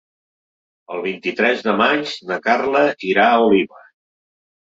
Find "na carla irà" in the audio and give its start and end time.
2.31-3.29